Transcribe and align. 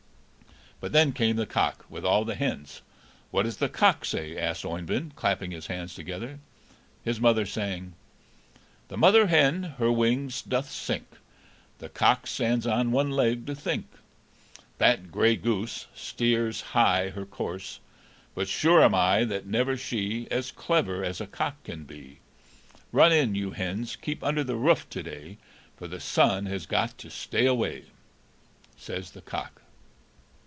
But 0.83 0.93
then 0.93 1.13
came 1.13 1.35
the 1.35 1.45
cock, 1.45 1.85
with 1.91 2.03
all 2.03 2.25
the 2.25 2.33
hens. 2.33 2.81
"What 3.29 3.43
does 3.43 3.57
the 3.57 3.69
cock 3.69 4.03
say?" 4.03 4.35
asked 4.35 4.65
Oeyvind, 4.65 5.15
clapping 5.15 5.51
his 5.51 5.67
hands 5.67 5.93
together. 5.93 6.39
His 7.03 7.19
mother 7.21 7.45
sang: 7.45 7.93
"'The 8.87 8.97
mother 8.97 9.27
hen 9.27 9.75
her 9.77 9.91
wings 9.91 10.41
doth 10.41 10.71
sink, 10.71 11.19
The 11.77 11.87
cock 11.89 12.25
stands 12.25 12.65
on 12.65 12.91
one 12.91 13.11
leg 13.11 13.45
to 13.45 13.53
think: 13.53 13.89
That 14.79 15.11
grey 15.11 15.35
goose 15.35 15.85
Steers 15.93 16.61
high 16.73 17.09
her 17.11 17.27
course; 17.27 17.79
But 18.33 18.47
sure 18.47 18.83
am 18.83 18.95
I 18.95 19.23
that 19.25 19.45
never 19.45 19.77
she 19.77 20.27
As 20.31 20.49
clever 20.51 21.03
as 21.05 21.21
a 21.21 21.27
cock 21.27 21.61
can 21.63 21.83
be. 21.83 22.21
Run 22.91 23.11
in, 23.11 23.35
you 23.35 23.51
hens, 23.51 23.95
keep 23.95 24.23
under 24.23 24.43
the 24.43 24.55
roof 24.55 24.89
to 24.89 25.03
day, 25.03 25.37
For 25.77 25.87
the 25.87 25.99
sun 25.99 26.47
has 26.47 26.65
got 26.65 26.87
leave 26.89 26.97
to 26.97 27.09
stay 27.11 27.45
away,' 27.45 27.91
says 28.75 29.11
the 29.11 29.21
cock." 29.21 29.59